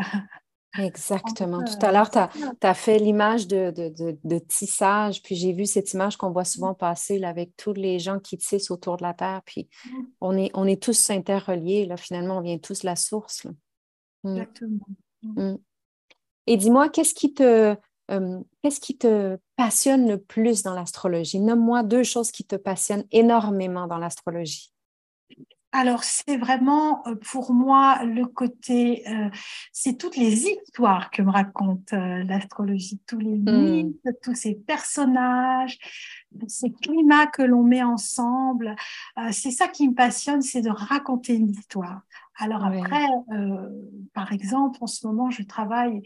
[0.77, 1.63] Exactement.
[1.63, 6.17] Tout à l'heure, tu as, fait l'image de, de, tissage, puis j'ai vu cette image
[6.17, 9.41] qu'on voit souvent passer là, avec tous les gens qui tissent autour de la Terre,
[9.45, 9.89] puis mmh.
[10.21, 13.47] on est, on est tous interreliés, là, finalement, on vient tous de la source.
[14.23, 14.31] Mmh.
[14.31, 14.87] Exactement.
[15.23, 15.55] Mmh.
[16.47, 17.75] Et dis-moi, qu'est-ce qui te...
[18.61, 21.39] qu'est-ce qui te passionne le plus dans l'astrologie?
[21.39, 24.71] Nomme-moi deux choses qui te passionnent énormément dans l'astrologie.
[25.73, 29.29] Alors, c'est vraiment euh, pour moi le côté, euh,
[29.73, 33.51] c'est toutes les histoires que me raconte euh, l'astrologie, tous les mmh.
[33.51, 35.77] mythes, tous ces personnages,
[36.47, 38.75] ces climats que l'on met ensemble.
[39.31, 42.01] c'est ça qui me passionne, c'est de raconter une histoire.
[42.39, 43.69] Alors après, euh,
[44.13, 46.03] par exemple, en ce moment, je travaille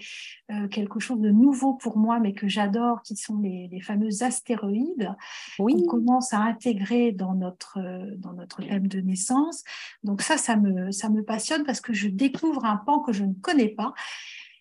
[0.49, 4.23] euh, quelque chose de nouveau pour moi, mais que j'adore, qui sont les, les fameux
[4.23, 5.13] astéroïdes.
[5.59, 5.75] Oui.
[5.77, 7.79] On commence à intégrer dans notre,
[8.17, 9.63] dans notre thème de naissance.
[10.03, 13.25] Donc ça, ça me, ça me passionne parce que je découvre un pan que je
[13.25, 13.93] ne connais pas.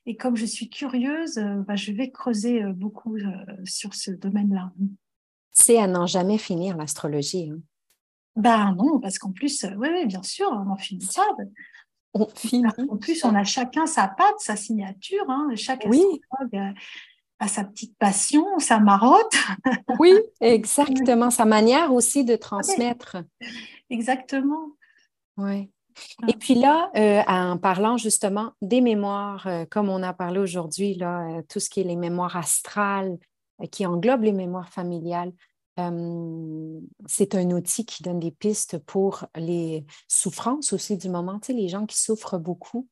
[0.06, 3.16] Et comme je suis curieuse, euh, bah, je vais creuser beaucoup
[3.64, 4.72] sur ce domaine-là.
[5.52, 7.50] C'est à n'en jamais finir l'astrologie.
[7.50, 7.60] Hein.
[8.36, 11.22] Ben non, parce qu'en plus, oui, oui, bien sûr, on en finit ça.
[12.14, 12.64] On finit.
[12.88, 15.24] En plus, on a chacun sa patte, sa signature.
[15.28, 15.48] Hein.
[15.56, 16.74] Chaque astrologue
[17.40, 19.34] a sa petite passion, sa marotte.
[19.98, 21.30] oui, exactement.
[21.30, 23.16] Sa manière aussi de transmettre.
[23.88, 24.72] Exactement.
[25.36, 25.70] Oui.
[26.28, 30.94] Et puis là, euh, en parlant justement des mémoires, euh, comme on a parlé aujourd'hui,
[30.94, 33.18] là, euh, tout ce qui est les mémoires astrales,
[33.68, 35.32] qui englobent les mémoires familiales,
[37.06, 41.52] c'est un outil qui donne des pistes pour les souffrances aussi du moment, tu sais,
[41.54, 42.86] les gens qui souffrent beaucoup,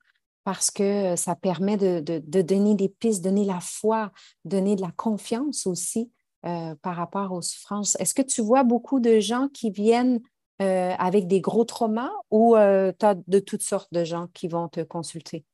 [0.45, 4.11] parce que ça permet de, de donner des pistes, donner la foi,
[4.47, 6.11] donner de la confiance aussi
[6.43, 7.95] par rapport aux souffrances.
[8.01, 10.21] Est-ce que tu vois beaucoup de gens qui viennent
[10.61, 14.49] euh, avec des gros traumas ou euh, tu as de toutes sortes de gens qui
[14.49, 15.45] vont te consulter?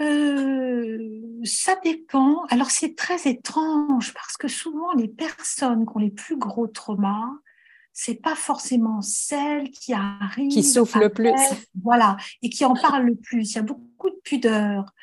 [0.00, 2.44] Euh, ça dépend.
[2.50, 7.30] Alors c'est très étrange parce que souvent les personnes qui ont les plus gros traumas,
[7.92, 11.32] c'est pas forcément celles qui arrivent qui souffrent le plus,
[11.82, 13.52] voilà, et qui en parlent le plus.
[13.52, 14.94] Il y a beaucoup de pudeur,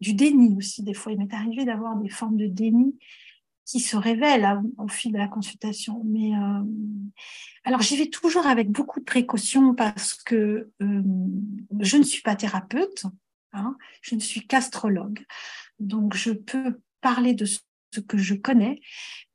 [0.00, 0.84] du déni aussi.
[0.84, 2.96] Des fois, il m'est arrivé d'avoir des formes de déni
[3.64, 6.02] qui se révèlent au fil de la consultation.
[6.04, 6.62] Mais euh,
[7.64, 11.02] alors j'y vais toujours avec beaucoup de précautions parce que euh,
[11.80, 13.06] je ne suis pas thérapeute,
[13.52, 15.24] hein, je ne suis qu'astrologue,
[15.78, 18.80] donc je peux parler de ce que je connais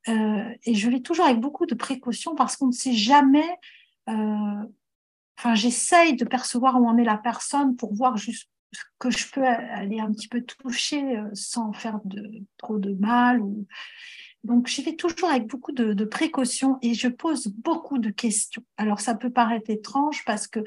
[0.08, 3.48] euh, et je vais toujours avec beaucoup de précautions parce qu'on ne sait jamais.
[4.06, 8.48] Enfin, j'essaye de percevoir où en est la personne pour voir juste
[8.98, 13.66] que je peux aller un petit peu toucher sans faire de, trop de mal ou
[14.46, 18.62] donc, j'y vais toujours avec beaucoup de, précautions et je pose beaucoup de questions.
[18.76, 20.60] Alors, ça peut paraître étrange parce que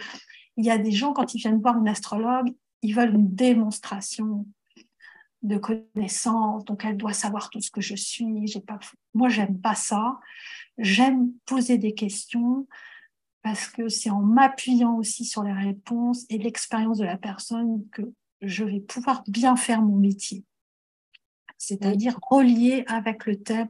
[0.58, 4.46] il y a des gens, quand ils viennent voir une astrologue, ils veulent une démonstration
[5.42, 8.48] de connaissance, donc elle doit savoir tout ce que je suis.
[8.48, 8.80] J'ai pas,
[9.14, 10.20] moi, j'aime pas ça.
[10.78, 12.68] J'aime poser des questions
[13.42, 18.02] parce que c'est en m'appuyant aussi sur les réponses et l'expérience de la personne que
[18.42, 20.44] je vais pouvoir bien faire mon métier
[21.60, 23.70] c'est-à-dire relié avec le thème.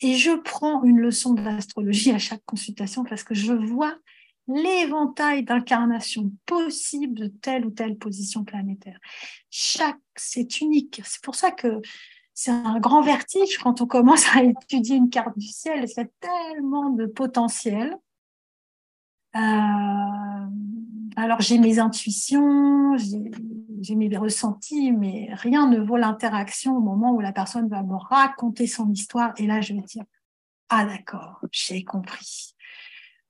[0.00, 3.96] Et je prends une leçon d'astrologie à chaque consultation parce que je vois
[4.54, 8.98] l'éventail d'incarnations possibles de telle ou telle position planétaire.
[9.50, 11.00] Chaque, c'est unique.
[11.04, 11.80] C'est pour ça que
[12.34, 15.88] c'est un grand vertige quand on commence à étudier une carte du ciel.
[15.88, 17.96] C'est tellement de potentiel.
[19.34, 19.40] Euh,
[21.16, 27.20] alors j'ai mes intuitions, j'ai mes ressentis, mais rien ne vaut l'interaction au moment où
[27.20, 29.32] la personne va me raconter son histoire.
[29.38, 30.04] Et là, je vais dire,
[30.68, 32.51] ah d'accord, j'ai compris.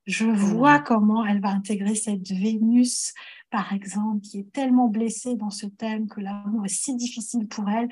[0.06, 3.14] Je vois comment elle va intégrer cette Vénus,
[3.50, 7.68] par exemple, qui est tellement blessée dans ce thème que l'amour est si difficile pour
[7.68, 7.88] elle.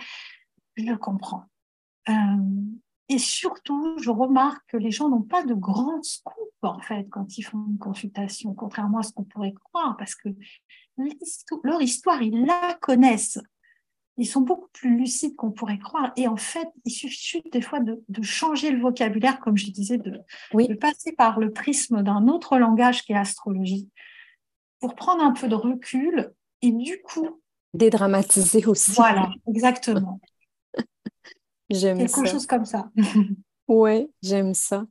[0.76, 1.44] Je comprends.
[2.08, 2.12] Euh,
[3.08, 7.38] et surtout, je remarque que les gens n'ont pas de grands scoops, en fait, quand
[7.38, 10.28] ils font une consultation, contrairement à ce qu'on pourrait croire, parce que
[11.64, 13.38] leur histoire, ils la connaissent.
[14.20, 16.12] Ils sont beaucoup plus lucides qu'on pourrait croire.
[16.18, 20.20] Et en fait, il suffit des fois de, changer le vocabulaire, comme je disais, de,
[20.52, 23.88] de passer par le prisme d'un autre langage qui est l'astrologie,
[24.78, 27.40] pour prendre un peu de recul et du coup...
[27.72, 28.90] Dédramatiser aussi.
[28.92, 30.20] Voilà, exactement.
[31.70, 32.90] J'aime Quelque chose comme ça.
[33.68, 34.84] oui, j'aime ça.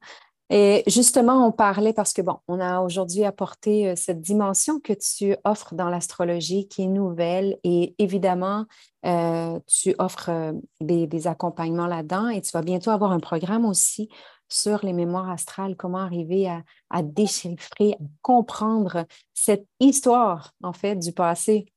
[0.52, 4.94] Et justement, on parlait parce que, bon, on a aujourd'hui apporté euh, cette dimension que
[4.94, 8.66] tu offres dans l'astrologie qui est nouvelle et évidemment,
[9.06, 14.10] euh, tu offres euh, des, accompagnements là-dedans et tu vas bientôt avoir un programme aussi
[14.48, 16.50] sur les mémoires astrales, comment arriver
[16.90, 21.68] à, déchiffrer, à comprendre cette histoire, en fait, du passé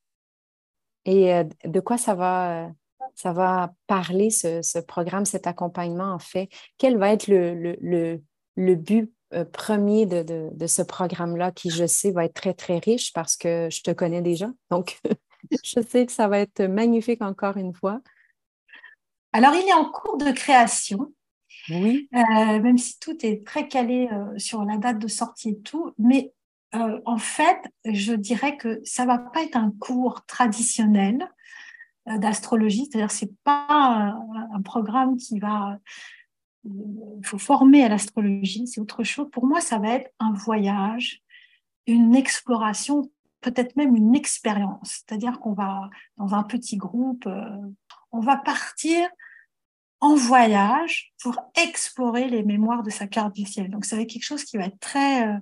[1.05, 2.71] et de quoi ça va
[3.15, 6.49] ça va parler, ce, programme, cet accompagnement, en fait?
[6.79, 8.23] Quel va être le,
[8.57, 13.37] but euh, premier de, ce programme-là, qui, je sais, va être très, très riche parce
[13.37, 14.51] que je te connais déjà.
[14.71, 15.01] Donc,
[15.65, 18.01] je sais que ça va être magnifique encore une fois.
[19.33, 21.15] Alors, il est en cours de création.
[21.71, 22.11] Oui.
[22.15, 25.95] Euh, même si tout est très calé euh, sur la date de sortie et tout,
[25.99, 26.33] mais
[27.05, 31.31] en fait, je dirais que ça va pas être un cours traditionnel.
[32.07, 35.79] D'astrologie, c'est-à-dire c'est pas un, programme qui va
[36.64, 39.29] il faut former à l'astrologie, c'est autre chose.
[39.33, 41.20] Pour moi, ça va être un voyage,
[41.87, 45.03] une exploration, peut-être même une expérience.
[45.07, 47.57] C'est-à-dire qu'on va, dans un petit groupe, euh,
[48.12, 49.09] on va partir
[50.01, 53.70] en voyage pour explorer les mémoires de sa carte du ciel.
[53.70, 55.38] Donc, ça va être quelque chose qui va être très, euh,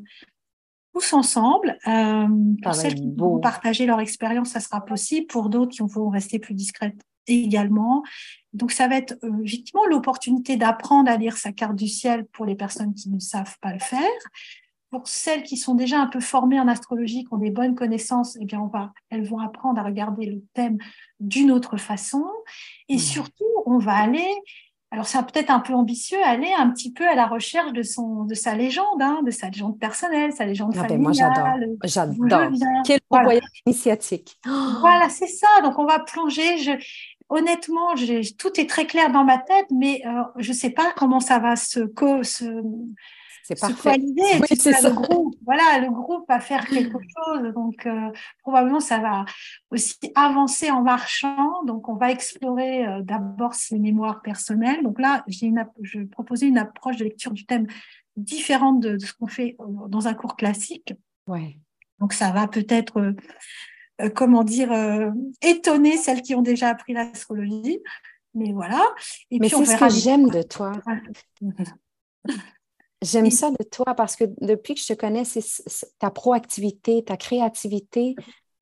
[0.95, 1.79] tous ensemble.
[1.87, 2.29] Euh,
[2.63, 5.27] pour celles qui vont partager leur expérience, ça sera possible.
[5.27, 8.03] Pour d'autres qui vont rester plus discrètes également.
[8.53, 12.47] Donc, ça va être euh, effectivement l'opportunité d'apprendre à lire sa carte du ciel pour
[12.47, 14.01] les personnes qui ne savent pas le faire.
[14.91, 18.37] Pour celles qui sont déjà un peu formées en astrologie, qui ont des bonnes connaissances,
[18.41, 20.79] eh bien, on va, elles vont apprendre à regarder le thème
[21.21, 22.25] d'une autre façon.
[22.89, 22.99] Et mmh.
[22.99, 24.27] surtout, on va aller
[24.93, 28.25] alors c'est peut-être un peu ambitieux, aller un petit peu à la recherche de, son,
[28.25, 30.99] de sa légende, hein, de sa légende personnelle, sa légende ah familiale.
[30.99, 32.19] Ben moi, j'adore.
[32.29, 32.83] J'adore.
[32.85, 34.37] Quel voyage initiatique.
[34.81, 35.47] Voilà, c'est ça.
[35.63, 36.59] Donc, on va plonger.
[36.59, 36.73] Je,
[37.29, 37.95] honnêtement,
[38.39, 41.39] tout est très clair dans ma tête, mais euh, je ne sais pas comment ça
[41.39, 41.81] va se,
[42.23, 42.45] se,
[43.43, 43.97] c'est parfait.
[44.01, 44.89] Oui, c'est ça.
[44.89, 47.53] Le groupe, voilà, le groupe va faire quelque chose.
[47.55, 48.11] Donc, euh,
[48.43, 49.25] probablement, ça va
[49.71, 51.65] aussi avancer en marchant.
[51.65, 54.83] Donc, on va explorer euh, d'abord ces mémoires personnelles.
[54.83, 57.67] Donc là, une, je proposais une approche de lecture du thème
[58.17, 60.95] différente de, ce qu'on fait euh, dans un cours classique.
[61.27, 61.59] Ouais.
[61.99, 63.15] Donc, ça va peut-être,
[64.15, 64.73] comment dire,
[65.43, 67.81] étonner celles qui ont déjà appris l'astrologie.
[68.33, 68.83] Mais voilà.
[69.31, 70.73] Et Mais c'est ce que j'aime de toi.
[73.03, 75.43] J'aime ça de toi parce que depuis que je te connais, c'est
[75.99, 78.15] ta proactivité, ta créativité.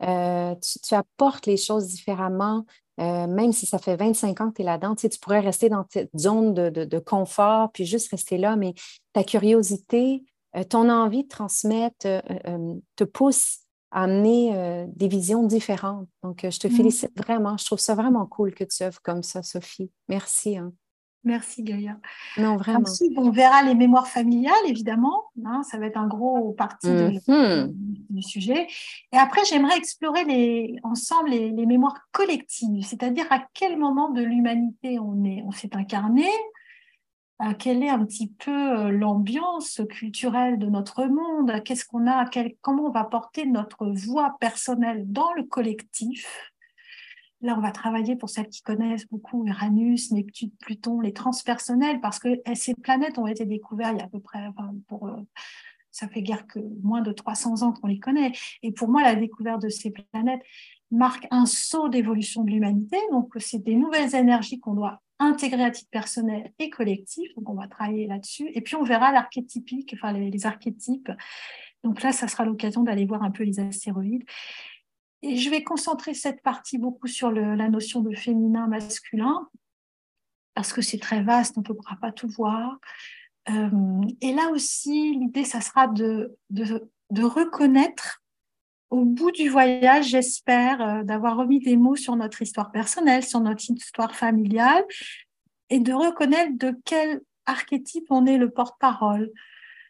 [0.02, 2.64] Euh, tu, apportes les choses différemment,
[3.00, 4.94] euh, même si ça fait 25 ans que tu es là-dedans.
[4.94, 8.74] Tu, pourrais rester dans cette zone de, confort, puis juste rester là, mais
[9.12, 10.22] ta curiosité,
[10.56, 12.06] euh, ton envie de transmettre
[12.96, 16.06] te pousse à amener des visions différentes.
[16.22, 16.70] Donc, je te mmh.
[16.70, 17.56] félicite vraiment.
[17.56, 19.90] Je trouve ça vraiment cool que tu œuvres comme ça, Sophie.
[20.08, 20.58] Merci.
[20.58, 20.72] Hein.
[21.28, 21.98] Merci Gaïa.
[22.38, 22.80] Non, vraiment.
[22.80, 25.24] Ensuite, on verra les mémoires familiales, évidemment.
[25.44, 27.70] Hein, ça va être un gros parti mm-hmm.
[28.08, 28.66] du sujet.
[29.12, 34.98] Et après, j'aimerais explorer les, ensemble les, mémoires collectives, c'est-à-dire à quel moment de l'humanité
[34.98, 36.30] on est, on s'est incarné,
[37.38, 42.24] à quelle est un petit peu euh, l'ambiance culturelle de notre monde, qu'est-ce qu'on a,
[42.62, 46.52] comment on va porter notre voix personnelle dans le collectif
[47.40, 52.18] Là, on va travailler pour celles qui connaissent beaucoup Uranus, Neptune, Pluton, les transpersonnels, parce
[52.18, 54.48] que eh, ces planètes ont été découvertes il y a à peu près,
[54.88, 55.16] pour, euh,
[55.92, 58.32] ça fait guère que moins de 300 ans qu'on les connaît.
[58.62, 60.42] Et pour moi, la découverte de ces planètes
[60.90, 62.98] marque un saut d'évolution de l'humanité.
[63.12, 67.32] Donc, c'est des nouvelles énergies qu'on doit intégrer à titre personnel et collectif.
[67.36, 68.50] Donc, on va travailler là-dessus.
[68.54, 71.10] Et puis, on verra l'archétypique, enfin, les, les archétypes.
[71.84, 74.24] Donc là, ça sera l'occasion d'aller voir un peu les astéroïdes.
[75.22, 79.48] Et je vais concentrer cette partie beaucoup sur la notion de féminin, masculin,
[80.54, 82.78] parce que c'est très vaste, on ne pourra pas tout voir.
[83.48, 83.70] Euh,
[84.20, 86.36] et là aussi, l'idée, ça sera de,
[87.10, 88.22] reconnaître
[88.90, 93.40] au bout du voyage, j'espère, euh, d'avoir remis des mots sur notre histoire personnelle, sur
[93.40, 94.84] notre histoire familiale,
[95.70, 99.30] et de reconnaître de quel archétype on est le porte-parole.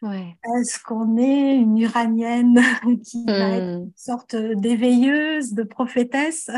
[0.03, 2.61] Est-ce qu'on est une uranienne
[3.03, 3.83] qui va être hmm.
[3.83, 6.49] une sorte d'éveilleuse, de prophétesse?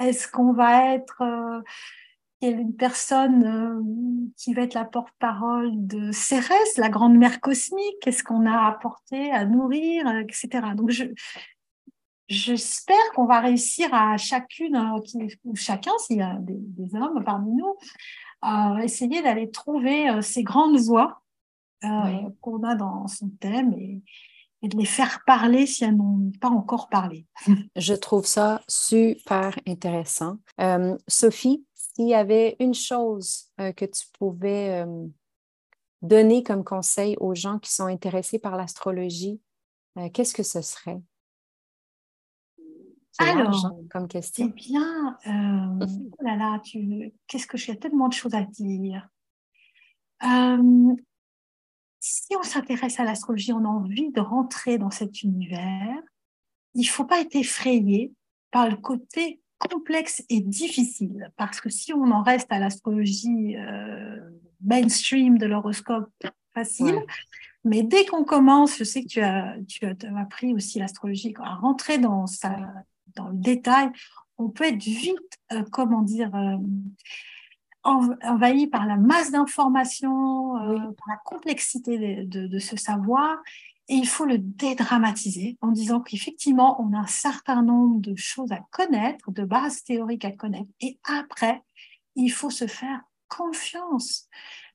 [0.00, 1.60] Est-ce qu'on va être euh,
[2.42, 7.96] une personne euh, qui va être la porte-parole de Cérès, la grande mère cosmique?
[8.00, 10.68] Qu'est-ce qu'on a apporté à nourrir, etc.
[10.74, 11.04] Donc, je,
[12.28, 17.52] j'espère qu'on va réussir à chacune, euh, ou chacun, s'il y a des, hommes parmi
[17.52, 17.76] nous,
[18.42, 21.19] à essayer d'aller trouver ces grandes voies
[21.84, 24.02] euh, qu'on a dans son thème et,
[24.62, 27.26] de les faire parler si elles n'ont pas encore parlé.
[27.76, 30.36] Je trouve ça super intéressant.
[30.60, 34.84] Euh, Sophie, s'il y avait une chose euh, que tu pouvais
[36.02, 39.40] donner comme conseil aux gens qui sont intéressés par l'astrologie,
[40.12, 41.00] qu'est-ce que ce serait?
[43.18, 44.46] Alors, hein, comme question.
[44.46, 47.14] Eh bien, oh là là, tu...
[47.26, 49.08] qu'est-ce que j'ai tellement de choses à dire?
[52.00, 56.00] Si on s'intéresse à l'astrologie, on a envie de rentrer dans cet univers,
[56.74, 58.12] il ne faut pas être effrayé
[58.50, 64.18] par le côté complexe et difficile, parce que si on en reste à l'astrologie euh,
[64.64, 66.10] mainstream de l'horoscope
[66.54, 67.04] facile,
[67.64, 71.56] mais dès qu'on commence, je sais que tu as, tu as, appris aussi l'astrologie, à
[71.56, 72.56] rentrer dans, sa,
[73.14, 73.90] dans le détail,
[74.38, 76.56] on peut être vite, euh, comment dire, euh,
[77.82, 83.38] envahi par la masse d'informations, euh, par la complexité de, ce savoir.
[83.88, 88.52] Et il faut le dédramatiser en disant qu'effectivement, on a un certain nombre de choses
[88.52, 90.70] à connaître, de bases théoriques à connaître.
[90.80, 91.62] Et après,
[92.14, 94.28] il faut se faire confiance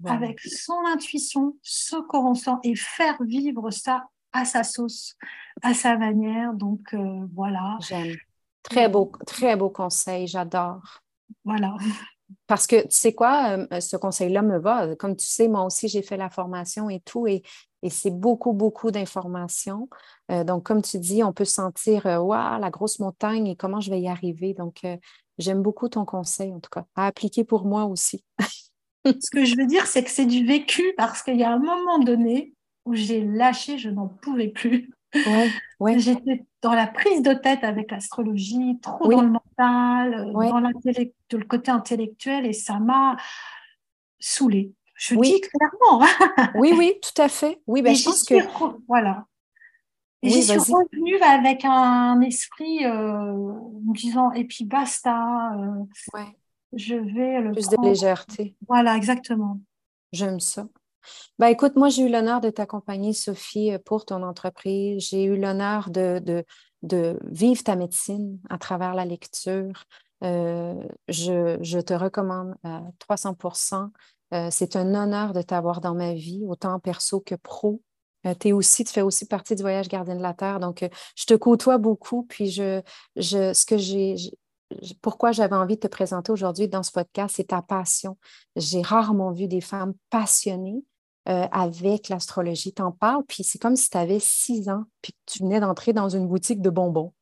[0.05, 5.15] avec son intuition, ce qu'on ressent et faire vivre ça à sa sauce,
[5.61, 6.53] à sa manière.
[6.53, 7.77] Donc euh, voilà.
[7.87, 8.15] J'aime.
[8.63, 11.03] Très beau, très beau conseil, j'adore.
[11.43, 11.75] Voilà.
[12.47, 14.95] Parce que tu sais quoi, euh, ce conseil-là me va.
[14.95, 17.43] Comme tu sais, moi aussi, j'ai fait la formation et tout, et,
[17.87, 19.87] c'est beaucoup, beaucoup d'informations.
[20.31, 23.91] Euh, donc, comme tu dis, on peut sentir, waouh, la grosse montagne et comment je
[23.91, 24.55] vais y arriver.
[24.55, 24.97] Donc, euh,
[25.37, 28.25] j'aime beaucoup ton conseil, en tout cas, à appliquer pour moi aussi.
[29.05, 31.59] Ce que je veux dire, c'est que c'est du vécu parce qu'il y a un
[31.59, 32.55] moment donné
[32.85, 34.89] où j'ai lâché, je n'en pouvais plus.
[35.79, 41.45] Ouais, J'étais dans la prise de tête avec l'astrologie, trop dans le mental, dans le
[41.45, 43.17] côté intellectuel, et ça m'a
[44.19, 44.73] saoulée.
[44.95, 46.05] Je dis clairement.
[46.55, 47.61] oui, oui, tout à fait.
[47.67, 48.35] Oui, ben, je pense que.
[48.87, 49.25] Voilà.
[50.21, 55.53] Et j'y suis revenue avec un esprit euh, me disant, et puis basta.
[55.57, 56.37] Euh, ouais.
[56.73, 57.51] Je vais le.
[57.51, 58.55] Plus de légèreté.
[58.67, 59.59] Voilà, exactement.
[60.11, 60.67] J'aime ça.
[61.39, 65.07] Ben, écoute, moi, j'ai eu l'honneur de t'accompagner, Sophie, pour ton entreprise.
[65.09, 66.45] J'ai eu l'honneur de, de,
[66.83, 69.85] de, vivre ta médecine à travers la lecture.
[70.23, 73.91] Euh, je, je, te recommande à 300%
[74.33, 77.81] euh, C'est un honneur de t'avoir dans ma vie, autant perso que pro.
[78.25, 80.59] Euh, aussi, tu fais aussi partie du voyage gardien de la Terre.
[80.59, 82.23] Donc, je te côtoie beaucoup.
[82.23, 82.81] Puis, je,
[83.15, 84.15] je, ce que j'ai,
[85.01, 88.17] pourquoi j'avais envie de te présenter aujourd'hui dans ce podcast, c'est ta passion.
[88.55, 90.83] J'ai rarement vu des femmes passionnées
[91.27, 92.73] euh, avec l'astrologie.
[92.73, 95.93] T'en parles, puis c'est comme si tu avais six ans, puis que tu venais d'entrer
[95.93, 97.13] dans une boutique de bonbons.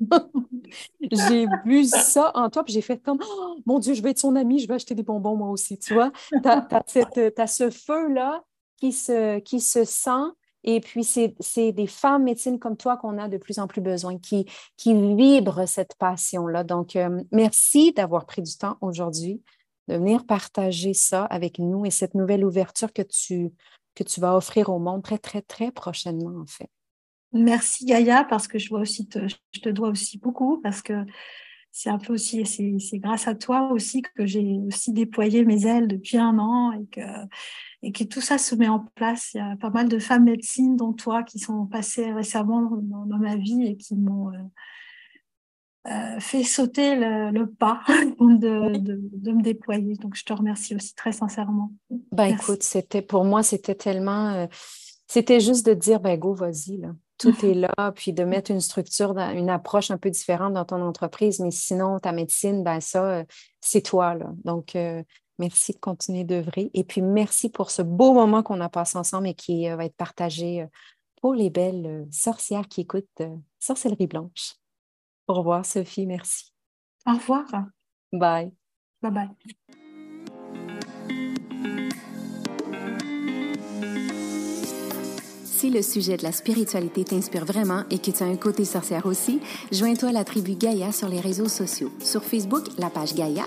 [1.12, 4.18] j'ai vu ça en toi, puis j'ai fait comme oh, Mon Dieu, je vais être
[4.18, 5.78] son amie, je vais acheter des bonbons moi aussi.
[5.78, 8.42] Tu vois, tu as, ce feu-là
[8.76, 10.30] qui se, qui se sent
[10.62, 14.18] et puis, c'est des femmes médecines comme toi qu'on a de plus en plus besoin,
[14.18, 14.46] qui,
[14.76, 16.64] qui vibrent cette passion-là.
[16.64, 19.42] Donc, euh, merci d'avoir pris du temps aujourd'hui
[19.90, 23.50] de venir partager ça avec nous et cette nouvelle ouverture que tu,
[23.94, 26.70] que tu vas offrir au monde très, très, très prochainement, en fait.
[27.32, 31.04] Merci Gaïa, parce que je, vois aussi je te dois aussi beaucoup, parce que
[31.72, 35.86] c'est un peu aussi, c'est grâce à toi aussi que j'ai aussi déployé mes ailes
[35.86, 37.00] depuis un an et que,
[37.82, 39.30] et que tout ça se met en place.
[39.34, 43.18] Il y a pas mal de femmes médecines, dont toi, qui sont passées récemment dans,
[43.18, 44.32] ma vie et qui m'ont
[45.86, 49.94] euh, fait sauter le, pas de, de, me déployer.
[49.96, 51.72] Donc, je te remercie aussi très sincèrement.
[52.12, 54.32] Ben, écoute, c'était pour moi, c'était tellement.
[54.32, 54.46] Euh,
[55.06, 58.60] c'était juste de dire, ben, go, vas-y, là tout est là, puis de mettre une
[58.60, 61.38] structure, une approche un peu différente dans ton entreprise.
[61.38, 63.24] Mais sinon, ta médecine, ben ça, euh,
[63.60, 64.14] c'est toi.
[64.14, 64.32] Là.
[64.44, 65.02] Donc, euh,
[65.38, 66.70] merci de continuer d'œuvrer.
[66.74, 69.84] Et puis, merci pour ce beau moment qu'on a passé ensemble et qui euh, va
[69.84, 70.66] être partagé
[71.20, 73.22] pour les belles sorcières qui écoutent
[73.58, 74.54] Sorcellerie Blanche.
[75.30, 76.06] Au revoir, Sophie.
[76.06, 76.52] Merci.
[77.06, 77.44] Au revoir.
[78.12, 78.50] Bye.
[79.00, 79.28] Bye bye.
[85.44, 89.06] Si le sujet de la spiritualité t'inspire vraiment et que tu as un côté sorcière
[89.06, 91.92] aussi, joins-toi à la tribu Gaïa sur les réseaux sociaux.
[92.00, 93.44] Sur Facebook, la page Gaïa,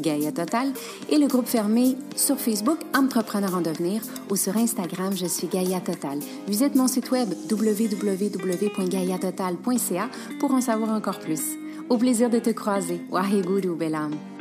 [0.00, 0.72] Gaïa Total,
[1.10, 4.00] et le groupe fermé sur Facebook Entrepreneur en devenir
[4.30, 6.18] ou sur Instagram, je suis Gaïa Total.
[6.46, 10.08] Visite mon site web www.gaïatotal.ca
[10.40, 11.56] pour en savoir encore plus.
[11.88, 13.00] Au plaisir de te croiser.
[13.10, 14.37] Waheguru, belle âme.